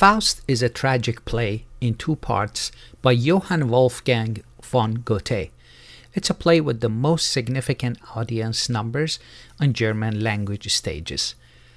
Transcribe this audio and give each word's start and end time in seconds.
Faust 0.00 0.40
is 0.48 0.62
a 0.62 0.70
tragic 0.70 1.26
play 1.26 1.66
in 1.78 1.92
two 1.92 2.16
parts 2.16 2.72
by 3.02 3.12
Johann 3.12 3.68
Wolfgang 3.68 4.42
von 4.62 5.02
Goethe. 5.04 5.50
It's 6.14 6.30
a 6.30 6.40
play 6.42 6.58
with 6.58 6.80
the 6.80 6.88
most 6.88 7.30
significant 7.30 7.98
audience 8.16 8.70
numbers 8.70 9.18
on 9.60 9.74
German 9.74 10.22
language 10.22 10.72
stages. 10.72 11.34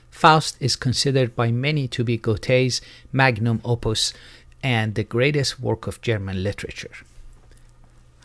Faust 0.10 0.56
is 0.62 0.78
considered 0.78 1.36
by 1.36 1.52
many 1.52 1.86
to 1.90 2.06
be 2.06 2.16
Goethe's 2.16 2.80
magnum 3.12 3.60
opus 3.66 4.14
and 4.64 4.96
the 4.96 5.04
greatest 5.04 5.60
work 5.60 5.86
of 5.86 6.00
German 6.02 6.44
literature. 6.44 6.96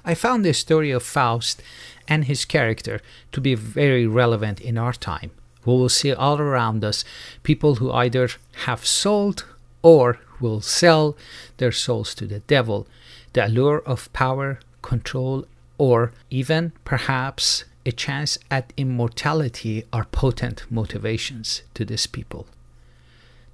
I 0.05 0.15
found 0.15 0.45
the 0.45 0.55
story 0.55 0.93
of 0.93 1.03
Faust 1.03 1.61
and 2.07 2.27
his 2.27 2.45
character 2.45 3.01
to 3.33 3.41
be 3.41 3.57
very 3.57 4.07
relevant 4.07 4.61
in 4.61 4.79
our 4.79 4.93
time. 4.93 5.33
We 5.65 5.73
will 5.73 5.89
see 5.89 6.13
all 6.13 6.39
around 6.39 6.85
us 6.85 7.05
people 7.43 7.75
who 7.75 7.91
either 7.91 8.29
have 8.65 8.87
sold 8.87 9.45
or 9.83 10.19
will 10.41 10.61
sell 10.61 11.17
their 11.59 11.73
souls 11.73 12.15
to 12.15 12.27
the 12.27 12.41
devil. 12.41 12.87
The 13.33 13.47
allure 13.47 13.81
of 13.81 14.13
power, 14.13 14.61
control, 14.83 15.47
or 15.77 16.13
even 16.31 16.73
perhaps 16.85 17.65
a 17.87 17.93
chance 17.93 18.39
at 18.51 18.73
immortality 18.77 19.85
are 19.93 20.05
potent 20.05 20.65
motivations 20.71 21.63
to 21.75 21.85
these 21.85 22.07
people. 22.07 22.47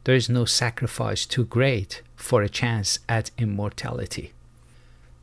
There 0.04 0.14
is 0.14 0.28
no 0.28 0.44
sacrifice 0.44 1.24
too 1.24 1.44
great 1.44 2.02
for 2.16 2.42
a 2.42 2.48
chance 2.48 2.98
at 3.08 3.30
immortality. 3.38 4.32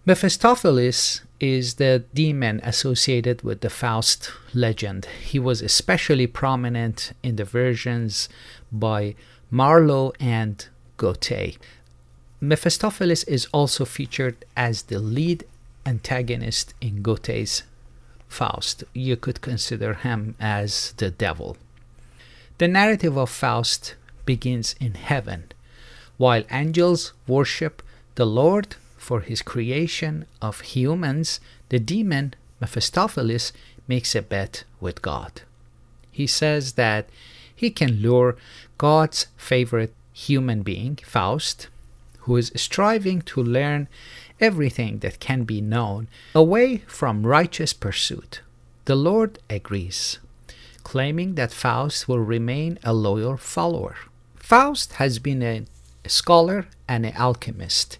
Mephistopheles 0.05 1.21
is 1.39 1.75
the 1.75 2.03
demon 2.13 2.59
associated 2.63 3.43
with 3.43 3.61
the 3.61 3.69
Faust 3.69 4.31
legend. 4.53 5.05
He 5.21 5.37
was 5.37 5.61
especially 5.61 6.25
prominent 6.25 7.13
in 7.21 7.35
the 7.35 7.45
versions 7.45 8.29
by 8.71 9.15
Marlowe 9.51 10.13
and 10.19 10.65
Goethe. 11.01 11.57
Mephistopheles 12.39 13.23
is 13.23 13.47
also 13.51 13.85
featured 13.85 14.45
as 14.55 14.83
the 14.83 14.99
lead 14.99 15.45
antagonist 15.83 16.75
in 16.79 17.01
Goethe's 17.01 17.63
Faust. 18.27 18.83
You 18.93 19.15
could 19.17 19.41
consider 19.41 19.95
him 19.95 20.35
as 20.39 20.93
the 20.97 21.09
devil. 21.09 21.57
The 22.59 22.67
narrative 22.67 23.17
of 23.17 23.31
Faust 23.31 23.95
begins 24.27 24.75
in 24.79 24.93
heaven, 24.93 25.51
while 26.17 26.43
angels 26.51 27.13
worship 27.25 27.81
the 28.13 28.27
Lord 28.27 28.75
for 28.95 29.21
his 29.21 29.41
creation 29.41 30.25
of 30.39 30.61
humans, 30.61 31.39
the 31.69 31.79
demon 31.79 32.35
Mephistopheles 32.59 33.51
makes 33.87 34.13
a 34.13 34.21
bet 34.21 34.65
with 34.79 35.01
God. 35.01 35.41
He 36.11 36.27
says 36.27 36.73
that 36.73 37.09
he 37.55 37.71
can 37.71 38.01
lure 38.03 38.37
God's 38.77 39.25
favorite 39.35 39.95
human 40.13 40.61
being, 40.61 40.97
Faust, 41.03 41.67
who 42.19 42.37
is 42.37 42.51
striving 42.55 43.21
to 43.21 43.41
learn 43.41 43.87
everything 44.39 44.99
that 44.99 45.19
can 45.19 45.43
be 45.43 45.61
known, 45.61 46.07
away 46.35 46.77
from 46.87 47.25
righteous 47.25 47.73
pursuit. 47.73 48.41
The 48.85 48.95
Lord 48.95 49.39
agrees, 49.49 50.19
claiming 50.83 51.35
that 51.35 51.51
Faust 51.51 52.07
will 52.07 52.19
remain 52.19 52.79
a 52.83 52.93
loyal 52.93 53.37
follower. 53.37 53.95
Faust 54.35 54.93
has 54.93 55.19
been 55.19 55.41
a 55.43 55.65
scholar 56.07 56.67
and 56.87 57.05
an 57.05 57.15
alchemist, 57.15 57.97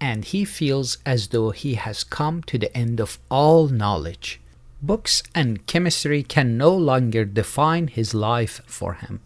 and 0.00 0.24
he 0.24 0.44
feels 0.44 0.98
as 1.06 1.28
though 1.28 1.50
he 1.50 1.74
has 1.74 2.04
come 2.04 2.42
to 2.44 2.58
the 2.58 2.76
end 2.76 3.00
of 3.00 3.18
all 3.30 3.68
knowledge. 3.68 4.40
Books 4.82 5.22
and 5.34 5.64
chemistry 5.66 6.22
can 6.22 6.56
no 6.58 6.74
longer 6.74 7.24
define 7.24 7.86
his 7.86 8.14
life 8.14 8.60
for 8.66 8.94
him 8.94 9.20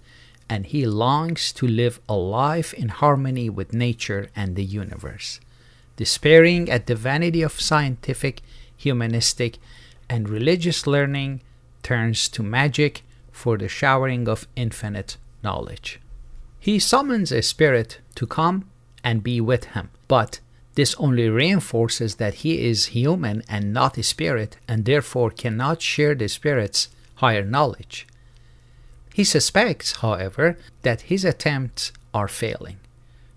and 0.49 0.67
he 0.67 0.87
longs 0.87 1.53
to 1.53 1.67
live 1.67 2.01
a 2.09 2.15
life 2.15 2.73
in 2.75 2.89
harmony 2.89 3.51
with 3.51 3.73
nature 3.73 4.29
and 4.37 4.55
the 4.55 4.65
universe. 4.65 5.41
Despairing 5.97 6.71
at 6.71 6.87
the 6.87 6.95
vanity 6.95 7.43
of 7.43 7.61
scientific, 7.61 8.43
humanistic, 8.77 9.59
and 10.09 10.29
religious 10.29 10.87
learning, 10.87 11.41
turns 11.83 12.29
to 12.29 12.43
magic 12.43 13.03
for 13.33 13.56
the 13.56 13.69
showering 13.69 14.29
of 14.29 14.47
infinite 14.56 15.17
knowledge. 15.43 16.01
He 16.59 16.79
summons 16.79 17.31
a 17.33 17.43
spirit 17.43 17.99
to 18.17 18.27
come 18.27 18.69
and 19.05 19.23
be 19.23 19.41
with 19.41 19.65
him, 19.67 19.91
but 20.09 20.41
this 20.75 20.95
only 20.99 21.29
reinforces 21.29 22.17
that 22.17 22.35
he 22.43 22.67
is 22.69 22.87
human 22.87 23.43
and 23.49 23.73
not 23.73 23.97
a 23.97 24.03
spirit, 24.03 24.56
and 24.69 24.85
therefore 24.85 25.31
cannot 25.31 25.81
share 25.81 26.15
the 26.15 26.29
spirit's 26.29 26.89
higher 27.17 27.45
knowledge. 27.45 28.06
He 29.16 29.25
suspects, 29.25 29.93
however, 30.03 30.59
that 30.82 31.09
his 31.09 31.25
attempts 31.25 31.91
are 32.12 32.28
failing. 32.28 32.77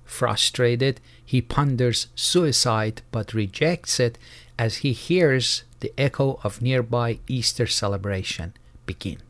Frustrated, 0.04 1.00
he 1.26 1.42
ponders 1.42 2.08
suicide 2.16 3.02
but 3.14 3.34
rejects 3.34 3.98
it 3.98 4.18
as 4.58 4.84
he 4.84 4.92
hears 4.92 5.64
the 5.80 5.94
echo 5.98 6.38
of 6.44 6.62
nearby 6.62 7.20
Easter 7.30 7.66
celebration 7.66 8.52
begin. 8.86 9.22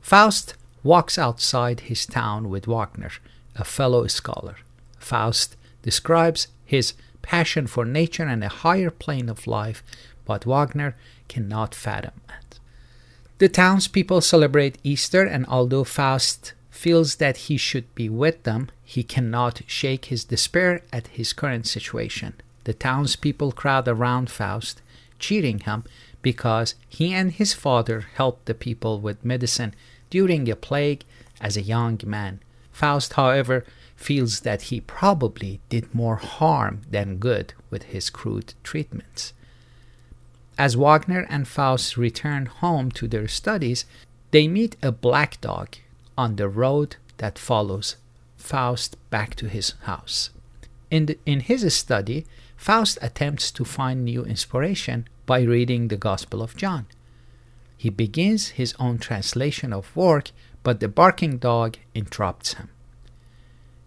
Faust 0.00 0.54
walks 0.84 1.18
outside 1.18 1.80
his 1.80 2.06
town 2.06 2.48
with 2.48 2.68
Wagner, 2.68 3.10
a 3.56 3.64
fellow 3.64 4.06
scholar. 4.06 4.58
Faust 5.00 5.56
describes 5.82 6.46
his 6.64 6.94
passion 7.20 7.66
for 7.66 7.84
nature 7.84 8.28
and 8.28 8.44
a 8.44 8.58
higher 8.62 8.92
plane 8.92 9.28
of 9.28 9.48
life, 9.48 9.82
but 10.24 10.44
Wagner 10.46 10.94
cannot 11.26 11.74
fathom. 11.74 12.20
The 13.42 13.48
townspeople 13.48 14.20
celebrate 14.20 14.78
Easter, 14.84 15.24
and 15.24 15.44
although 15.46 15.82
Faust 15.82 16.52
feels 16.70 17.16
that 17.16 17.48
he 17.48 17.56
should 17.56 17.92
be 17.96 18.08
with 18.08 18.44
them, 18.44 18.68
he 18.84 19.02
cannot 19.02 19.62
shake 19.66 20.04
his 20.04 20.22
despair 20.22 20.82
at 20.92 21.08
his 21.08 21.32
current 21.32 21.66
situation. 21.66 22.34
The 22.62 22.72
townspeople 22.72 23.50
crowd 23.50 23.88
around 23.88 24.30
Faust, 24.30 24.80
cheering 25.18 25.58
him 25.58 25.82
because 26.22 26.76
he 26.88 27.12
and 27.12 27.32
his 27.32 27.52
father 27.52 28.06
helped 28.14 28.46
the 28.46 28.54
people 28.54 29.00
with 29.00 29.24
medicine 29.24 29.74
during 30.08 30.48
a 30.48 30.54
plague 30.54 31.02
as 31.40 31.56
a 31.56 31.62
young 31.62 31.98
man. 32.06 32.38
Faust, 32.70 33.14
however, 33.14 33.64
feels 33.96 34.42
that 34.42 34.70
he 34.70 34.80
probably 34.80 35.58
did 35.68 35.92
more 35.92 36.14
harm 36.14 36.82
than 36.88 37.16
good 37.16 37.54
with 37.70 37.82
his 37.90 38.08
crude 38.08 38.54
treatments. 38.62 39.32
As 40.58 40.76
Wagner 40.76 41.26
and 41.30 41.48
Faust 41.48 41.96
return 41.96 42.46
home 42.46 42.90
to 42.92 43.08
their 43.08 43.28
studies, 43.28 43.84
they 44.30 44.48
meet 44.48 44.76
a 44.82 44.92
black 44.92 45.40
dog 45.40 45.76
on 46.16 46.36
the 46.36 46.48
road 46.48 46.96
that 47.18 47.38
follows 47.38 47.96
Faust 48.36 48.96
back 49.10 49.34
to 49.36 49.48
his 49.48 49.74
house. 49.82 50.30
In, 50.90 51.06
the, 51.06 51.18
in 51.24 51.40
his 51.40 51.74
study, 51.74 52.26
Faust 52.56 52.98
attempts 53.00 53.50
to 53.52 53.64
find 53.64 54.04
new 54.04 54.24
inspiration 54.24 55.08
by 55.26 55.40
reading 55.40 55.88
the 55.88 55.96
Gospel 55.96 56.42
of 56.42 56.56
John. 56.56 56.86
He 57.76 57.90
begins 57.90 58.50
his 58.50 58.74
own 58.78 58.98
translation 58.98 59.72
of 59.72 59.96
work, 59.96 60.30
but 60.62 60.80
the 60.80 60.88
barking 60.88 61.38
dog 61.38 61.78
interrupts 61.94 62.54
him. 62.54 62.68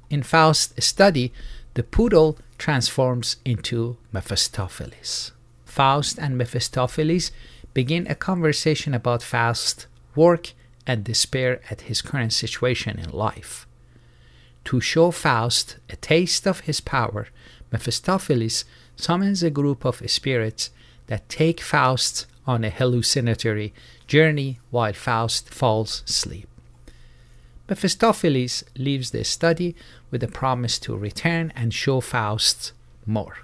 In 0.10 0.24
Faust's 0.24 0.86
study, 0.86 1.32
the 1.76 1.84
poodle 1.84 2.38
transforms 2.58 3.38
into 3.46 3.98
Mephistopheles. 4.12 5.32
Faust 5.76 6.18
and 6.18 6.38
Mephistopheles 6.38 7.32
begin 7.74 8.08
a 8.08 8.16
conversation 8.16 8.94
about 8.94 9.22
Faust's 9.22 9.88
work 10.16 10.54
and 10.88 11.04
despair 11.04 11.60
at 11.70 11.82
his 11.82 12.02
current 12.02 12.32
situation 12.32 12.98
in 12.98 13.10
life. 13.10 13.68
To 14.66 14.80
show 14.80 15.12
Faust 15.12 15.76
a 15.90 15.98
taste 15.98 16.48
of 16.48 16.62
his 16.62 16.80
power, 16.80 17.28
Mephistopheles 17.74 18.64
summons 18.96 19.44
a 19.44 19.50
group 19.50 19.84
of 19.84 20.10
spirits 20.10 20.70
that 21.08 21.28
take 21.28 21.60
Faust 21.60 22.26
on 22.48 22.64
a 22.64 22.70
hallucinatory 22.70 23.74
journey 24.08 24.60
while 24.72 24.94
Faust 24.94 25.50
falls 25.50 26.04
asleep. 26.08 26.48
Mephistopheles 27.68 28.64
leaves 28.78 29.12
the 29.12 29.26
study 29.26 29.76
with 30.10 30.24
a 30.24 30.30
promise 30.30 30.80
to 30.80 30.96
return 30.96 31.52
and 31.54 31.74
show 31.74 32.00
Faust 32.00 32.72
more. 33.06 33.40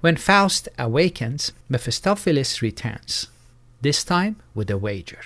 When 0.00 0.16
Faust 0.16 0.68
awakens, 0.78 1.50
Mephistopheles 1.68 2.62
returns, 2.62 3.26
this 3.80 4.04
time 4.04 4.36
with 4.54 4.70
a 4.70 4.78
wager. 4.78 5.18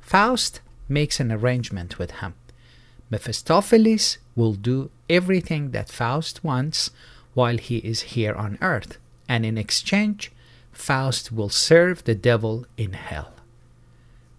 Faust 0.00 0.60
makes 0.88 1.18
an 1.18 1.32
arrangement 1.32 1.98
with 1.98 2.12
him. 2.12 2.34
Mephistopheles 3.10 4.18
will 4.36 4.52
do 4.52 4.90
everything 5.10 5.72
that 5.72 5.88
Faust 5.88 6.44
wants 6.44 6.90
while 7.34 7.58
he 7.58 7.78
is 7.78 8.14
here 8.14 8.34
on 8.34 8.56
earth, 8.60 8.98
and 9.28 9.44
in 9.44 9.58
exchange, 9.58 10.30
Faust 10.72 11.32
will 11.32 11.48
serve 11.48 12.04
the 12.04 12.14
devil 12.14 12.66
in 12.76 12.92
hell. 12.92 13.32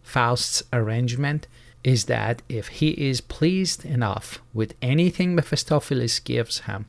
Faust's 0.03 0.63
arrangement 0.71 1.47
is 1.83 2.05
that 2.05 2.41
if 2.47 2.67
he 2.79 2.91
is 2.91 3.19
pleased 3.19 3.83
enough 3.83 4.39
with 4.53 4.73
anything 4.81 5.35
Mephistopheles 5.35 6.19
gives 6.19 6.59
him, 6.59 6.85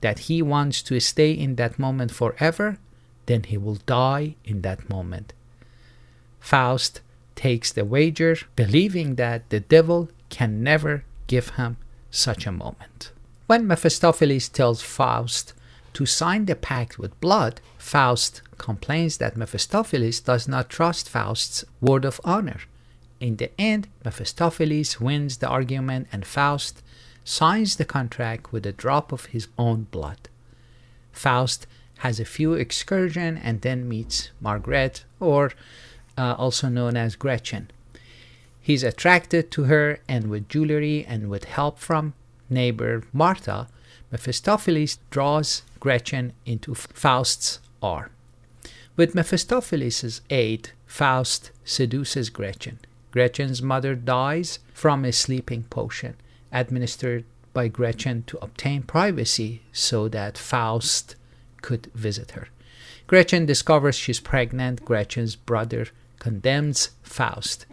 that 0.00 0.20
he 0.20 0.42
wants 0.42 0.82
to 0.82 1.00
stay 1.00 1.32
in 1.32 1.56
that 1.56 1.78
moment 1.78 2.10
forever, 2.10 2.78
then 3.26 3.42
he 3.44 3.58
will 3.58 3.78
die 3.86 4.34
in 4.44 4.62
that 4.62 4.88
moment. 4.88 5.32
Faust 6.40 7.00
takes 7.34 7.72
the 7.72 7.84
wager, 7.84 8.36
believing 8.56 9.16
that 9.16 9.48
the 9.50 9.60
devil 9.60 10.08
can 10.28 10.62
never 10.62 11.04
give 11.26 11.50
him 11.50 11.76
such 12.10 12.46
a 12.46 12.52
moment. 12.52 13.12
When 13.46 13.66
Mephistopheles 13.66 14.48
tells 14.48 14.82
Faust 14.82 15.54
to 15.94 16.06
sign 16.06 16.46
the 16.46 16.56
pact 16.56 16.98
with 16.98 17.20
blood, 17.20 17.60
Faust 17.78 18.42
complains 18.56 19.18
that 19.18 19.36
Mephistopheles 19.36 20.20
does 20.20 20.48
not 20.48 20.68
trust 20.68 21.08
Faust's 21.08 21.64
word 21.80 22.04
of 22.04 22.20
honor. 22.24 22.60
In 23.20 23.36
the 23.36 23.50
end, 23.60 23.88
Mephistopheles 24.04 25.00
wins 25.00 25.38
the 25.38 25.48
argument 25.48 26.08
and 26.12 26.26
Faust 26.26 26.82
signs 27.28 27.76
the 27.76 27.84
contract 27.84 28.52
with 28.52 28.64
a 28.64 28.72
drop 28.72 29.12
of 29.12 29.26
his 29.26 29.48
own 29.58 29.86
blood. 29.90 30.30
Faust 31.12 31.66
has 31.98 32.18
a 32.18 32.24
few 32.24 32.54
excursions 32.54 33.38
and 33.42 33.60
then 33.60 33.86
meets 33.86 34.30
Margaret, 34.40 35.04
or 35.20 35.52
uh, 36.16 36.34
also 36.38 36.70
known 36.70 36.96
as 36.96 37.16
Gretchen. 37.16 37.70
He's 38.62 38.82
attracted 38.82 39.50
to 39.50 39.64
her, 39.64 39.98
and 40.08 40.30
with 40.30 40.48
jewelry 40.48 41.04
and 41.04 41.28
with 41.28 41.44
help 41.44 41.78
from 41.78 42.14
neighbor 42.48 43.02
Martha, 43.12 43.68
Mephistopheles 44.10 44.98
draws 45.10 45.62
Gretchen 45.80 46.32
into 46.46 46.74
Faust's 46.74 47.60
arm. 47.82 48.10
With 48.96 49.14
Mephistopheles' 49.14 50.22
aid, 50.30 50.70
Faust 50.86 51.50
seduces 51.62 52.30
Gretchen. 52.30 52.78
Gretchen's 53.10 53.60
mother 53.60 53.94
dies 53.94 54.60
from 54.72 55.04
a 55.04 55.12
sleeping 55.12 55.64
potion 55.64 56.16
administered 56.52 57.24
by 57.52 57.68
Gretchen 57.68 58.24
to 58.28 58.38
obtain 58.42 58.82
privacy 58.82 59.62
so 59.72 60.08
that 60.08 60.38
Faust 60.38 61.16
could 61.62 61.86
visit 61.94 62.32
her. 62.32 62.48
Gretchen 63.06 63.46
discovers 63.46 63.96
she's 63.96 64.20
pregnant. 64.20 64.84
Gretchen's 64.84 65.34
brother 65.34 65.88
condemns 66.18 66.90
Faust, 67.02 67.66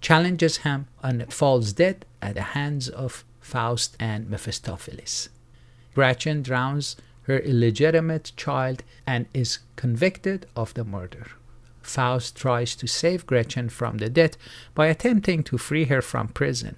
challenges 0.00 0.58
him, 0.58 0.86
and 1.02 1.32
falls 1.32 1.72
dead 1.72 2.06
at 2.22 2.34
the 2.34 2.42
hands 2.42 2.88
of 2.88 3.24
Faust 3.40 3.96
and 3.98 4.30
Mephistopheles. 4.30 5.28
Gretchen 5.94 6.42
drowns 6.42 6.96
her 7.22 7.38
illegitimate 7.38 8.32
child 8.36 8.84
and 9.06 9.26
is 9.34 9.58
convicted 9.74 10.46
of 10.54 10.74
the 10.74 10.84
murder. 10.84 11.26
Faust 11.82 12.36
tries 12.36 12.74
to 12.76 12.86
save 12.86 13.26
Gretchen 13.26 13.68
from 13.68 13.98
the 13.98 14.08
death 14.08 14.36
by 14.74 14.86
attempting 14.86 15.42
to 15.44 15.58
free 15.58 15.84
her 15.84 16.02
from 16.02 16.28
prison. 16.28 16.76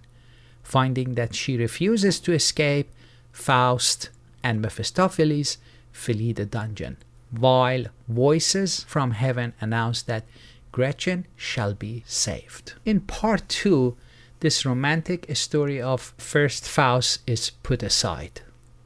Finding 0.62 1.14
that 1.14 1.34
she 1.34 1.56
refuses 1.56 2.20
to 2.20 2.32
escape, 2.32 2.90
Faust 3.32 4.10
and 4.43 4.60
Mephistopheles 4.60 5.58
flee 5.93 6.32
the 6.32 6.44
dungeon, 6.44 6.96
while 7.31 7.87
voices 8.08 8.84
from 8.84 9.12
heaven 9.12 9.52
announce 9.60 10.02
that 10.02 10.25
Gretchen 10.72 11.26
shall 11.37 11.75
be 11.75 12.05
saved. 12.06 12.75
In 12.84 13.00
part 13.00 13.49
two, 13.49 13.96
this 14.40 14.64
romantic 14.64 15.34
story 15.37 15.81
of 15.81 16.14
first 16.19 16.69
Faust 16.69 17.20
is 17.26 17.50
put 17.62 17.82
aside. 17.82 18.43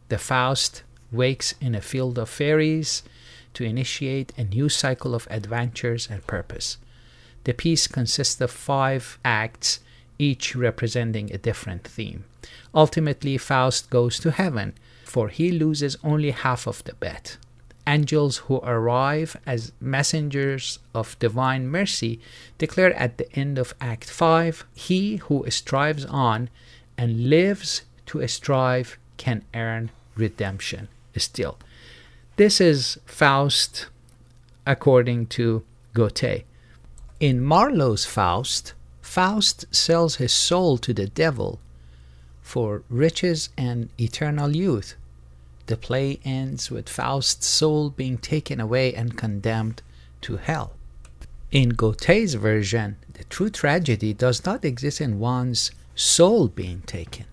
The 0.08 0.18
Faust 0.18 0.82
wakes 1.10 1.54
in 1.60 1.74
a 1.74 1.80
field 1.80 2.18
of 2.18 2.28
fairies 2.28 3.02
to 3.54 3.64
initiate 3.64 4.32
a 4.38 4.44
new 4.44 4.68
cycle 4.68 5.14
of 5.14 5.28
adventures 5.30 6.08
and 6.10 6.26
purpose. 6.26 6.78
The 7.44 7.52
piece 7.52 7.86
consists 7.86 8.40
of 8.40 8.50
five 8.50 9.18
acts, 9.24 9.80
each 10.22 10.54
representing 10.54 11.32
a 11.32 11.38
different 11.48 11.84
theme. 11.84 12.24
Ultimately, 12.74 13.36
Faust 13.38 13.90
goes 13.90 14.18
to 14.20 14.30
heaven, 14.30 14.74
for 15.04 15.28
he 15.28 15.50
loses 15.50 15.96
only 16.04 16.30
half 16.30 16.66
of 16.66 16.84
the 16.84 16.94
bet. 16.94 17.36
Angels 17.86 18.34
who 18.46 18.56
arrive 18.58 19.36
as 19.44 19.72
messengers 19.80 20.78
of 20.94 21.18
divine 21.18 21.66
mercy 21.68 22.20
declare 22.56 22.94
at 22.94 23.18
the 23.18 23.30
end 23.34 23.58
of 23.58 23.74
Act 23.80 24.08
5 24.08 24.64
He 24.74 25.16
who 25.16 25.44
strives 25.50 26.04
on 26.04 26.48
and 26.96 27.28
lives 27.28 27.82
to 28.06 28.26
strive 28.28 28.98
can 29.16 29.42
earn 29.54 29.90
redemption 30.14 30.88
still. 31.16 31.58
This 32.36 32.60
is 32.60 32.98
Faust 33.04 33.86
according 34.66 35.26
to 35.26 35.64
Goethe. 35.94 36.44
In 37.20 37.40
Marlowe's 37.40 38.04
Faust, 38.06 38.74
Faust 39.02 39.66
sells 39.70 40.16
his 40.16 40.32
soul 40.32 40.78
to 40.78 40.94
the 40.94 41.08
devil 41.08 41.60
for 42.40 42.82
riches 42.88 43.50
and 43.58 43.90
eternal 44.00 44.56
youth. 44.56 44.94
The 45.66 45.76
play 45.76 46.18
ends 46.24 46.70
with 46.70 46.88
Faust's 46.88 47.46
soul 47.46 47.90
being 47.90 48.16
taken 48.16 48.60
away 48.60 48.94
and 48.94 49.18
condemned 49.18 49.82
to 50.22 50.36
hell. 50.36 50.74
In 51.50 51.70
Goethe's 51.70 52.34
version, 52.34 52.96
the 53.12 53.24
true 53.24 53.50
tragedy 53.50 54.14
does 54.14 54.44
not 54.46 54.64
exist 54.64 55.00
in 55.00 55.18
one's 55.18 55.70
soul 55.94 56.48
being 56.48 56.80
taken, 56.82 57.26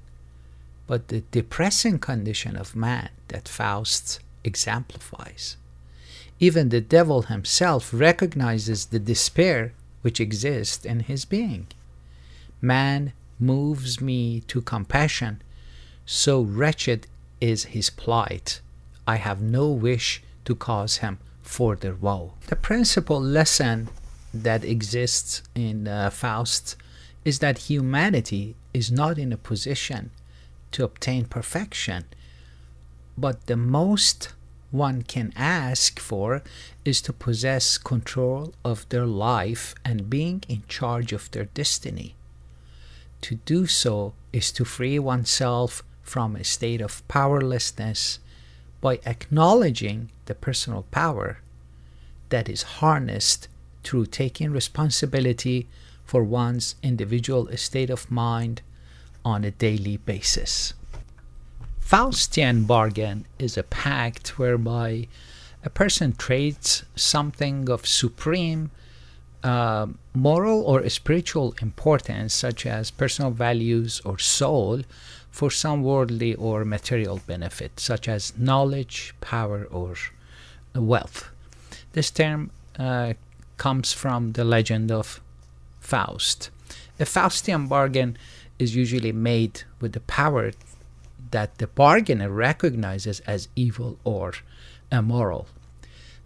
but 0.87 1.07
the 1.07 1.23
depressing 1.31 1.99
condition 1.99 2.57
of 2.57 2.75
man 2.75 3.09
that 3.29 3.47
Faust 3.47 4.19
exemplifies. 4.43 5.55
Even 6.39 6.69
the 6.69 6.81
devil 6.81 7.23
himself 7.23 7.93
recognizes 7.93 8.87
the 8.87 8.99
despair 8.99 9.73
which 10.01 10.19
exists 10.19 10.85
in 10.85 11.01
his 11.01 11.25
being. 11.25 11.67
Man 12.61 13.13
moves 13.39 14.01
me 14.01 14.41
to 14.41 14.61
compassion, 14.61 15.41
so 16.05 16.41
wretched 16.41 17.07
is 17.39 17.65
his 17.65 17.89
plight. 17.89 18.61
I 19.07 19.15
have 19.15 19.41
no 19.41 19.69
wish 19.69 20.21
to 20.45 20.55
cause 20.55 20.97
him 20.97 21.19
further 21.41 21.95
woe. 21.95 22.33
The 22.47 22.55
principal 22.55 23.19
lesson 23.21 23.89
that 24.33 24.63
exists 24.63 25.41
in 25.55 25.87
uh, 25.87 26.09
Faust 26.09 26.75
is 27.25 27.39
that 27.39 27.69
humanity 27.69 28.55
is 28.73 28.91
not 28.91 29.17
in 29.17 29.33
a 29.33 29.37
position 29.37 30.11
to 30.71 30.83
obtain 30.83 31.25
perfection. 31.25 32.05
But 33.17 33.47
the 33.47 33.57
most 33.57 34.33
one 34.71 35.01
can 35.01 35.33
ask 35.35 35.99
for 35.99 36.43
is 36.85 37.01
to 37.01 37.13
possess 37.13 37.77
control 37.77 38.53
of 38.63 38.87
their 38.89 39.05
life 39.05 39.73
and 39.83 40.09
being 40.09 40.43
in 40.47 40.63
charge 40.67 41.11
of 41.11 41.31
their 41.31 41.45
destiny. 41.45 42.15
To 43.21 43.35
do 43.35 43.67
so 43.67 44.13
is 44.31 44.51
to 44.53 44.65
free 44.65 44.99
oneself 44.99 45.83
from 46.03 46.35
a 46.35 46.43
state 46.43 46.81
of 46.81 47.07
powerlessness 47.07 48.19
by 48.81 48.99
acknowledging 49.05 50.09
the 50.25 50.35
personal 50.35 50.83
power 50.91 51.39
that 52.29 52.47
is 52.47 52.79
harnessed 52.79 53.47
through 53.83 54.05
taking 54.05 54.51
responsibility 54.51 55.67
for 56.05 56.23
one's 56.23 56.75
individual 56.81 57.47
state 57.57 57.89
of 57.89 58.09
mind 58.09 58.61
on 59.25 59.43
a 59.43 59.51
daily 59.51 59.97
basis. 59.97 60.73
Faustian 61.89 62.67
bargain 62.67 63.25
is 63.39 63.57
a 63.57 63.63
pact 63.63 64.37
whereby 64.37 65.07
a 65.63 65.71
person 65.71 66.13
trades 66.13 66.83
something 66.95 67.67
of 67.67 67.87
supreme 67.87 68.69
uh, 69.43 69.87
moral 70.13 70.61
or 70.61 70.87
spiritual 70.87 71.55
importance, 71.63 72.31
such 72.31 72.67
as 72.67 72.91
personal 72.91 73.31
values 73.31 74.01
or 74.05 74.19
soul, 74.19 74.83
for 75.31 75.49
some 75.49 75.81
worldly 75.81 76.35
or 76.35 76.63
material 76.63 77.21
benefit, 77.25 77.79
such 77.79 78.07
as 78.07 78.37
knowledge, 78.37 79.15
power, 79.19 79.67
or 79.71 79.95
wealth. 80.75 81.31
This 81.93 82.11
term 82.11 82.51
uh, 82.77 83.13
comes 83.57 83.93
from 83.93 84.33
the 84.33 84.43
legend 84.43 84.91
of 84.91 85.21
Faust. 85.79 86.51
A 86.99 87.05
Faustian 87.05 87.67
bargain 87.67 88.15
is 88.59 88.75
usually 88.75 89.11
made 89.11 89.63
with 89.81 89.93
the 89.93 90.01
power 90.01 90.51
that 91.31 91.57
the 91.57 91.67
bargainer 91.67 92.29
recognizes 92.29 93.19
as 93.21 93.49
evil 93.55 93.99
or 94.03 94.33
immoral. 94.91 95.47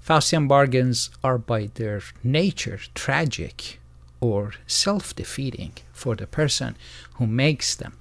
Faustian 0.05 0.47
bargains 0.47 1.09
are 1.23 1.37
by 1.37 1.69
their 1.75 2.01
nature 2.23 2.79
tragic 2.93 3.79
or 4.19 4.53
self 4.67 5.15
defeating 5.15 5.73
for 5.91 6.15
the 6.15 6.27
person 6.27 6.75
who 7.15 7.27
makes 7.27 7.75
them 7.75 7.93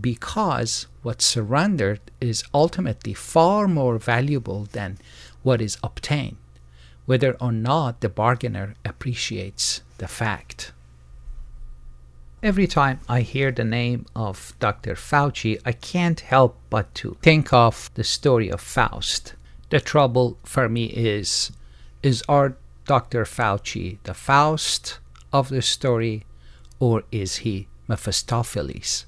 because 0.00 0.86
what's 1.02 1.24
surrendered 1.24 2.00
is 2.20 2.44
ultimately 2.54 3.14
far 3.14 3.68
more 3.68 3.98
valuable 3.98 4.64
than 4.72 4.98
what 5.42 5.60
is 5.60 5.76
obtained, 5.82 6.36
whether 7.06 7.36
or 7.40 7.52
not 7.52 8.00
the 8.00 8.08
bargainer 8.08 8.74
appreciates 8.84 9.82
the 9.98 10.08
fact. 10.08 10.72
Every 12.42 12.66
time 12.66 12.98
I 13.08 13.20
hear 13.20 13.52
the 13.52 13.62
name 13.62 14.04
of 14.16 14.54
Dr. 14.58 14.96
Fauci, 14.96 15.60
I 15.64 15.70
can't 15.70 16.18
help 16.18 16.58
but 16.70 16.92
to 16.96 17.16
think 17.22 17.52
of 17.52 17.88
the 17.94 18.02
story 18.02 18.50
of 18.50 18.60
Faust. 18.60 19.34
The 19.70 19.78
trouble 19.78 20.38
for 20.42 20.68
me 20.68 20.86
is 20.86 21.52
is 22.02 22.24
our 22.28 22.56
Dr. 22.84 23.24
Fauci 23.24 23.98
the 24.02 24.12
Faust 24.12 24.98
of 25.32 25.50
the 25.50 25.62
story 25.62 26.24
or 26.80 27.04
is 27.12 27.46
he 27.46 27.68
Mephistopheles? 27.86 29.06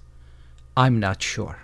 I'm 0.77 1.01
not 1.01 1.21
sure. 1.21 1.59